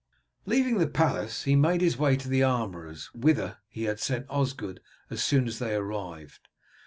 Leaving 0.47 0.79
the 0.79 0.87
palace 0.87 1.43
he 1.43 1.55
made 1.55 1.79
his 1.79 1.95
way 1.95 2.15
to 2.17 2.27
the 2.27 2.41
armourer's, 2.41 3.13
whither 3.13 3.59
he 3.67 3.83
had 3.83 3.99
sent 3.99 4.25
Osgod 4.31 4.79
as 5.11 5.23
soon 5.23 5.47
as 5.47 5.59
they 5.59 5.75
arrived. 5.75 6.47